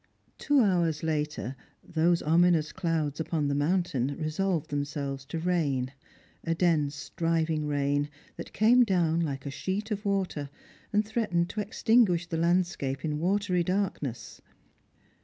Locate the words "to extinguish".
11.51-12.25